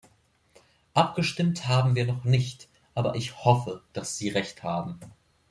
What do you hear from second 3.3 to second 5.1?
hoffe, dass Sie Recht haben.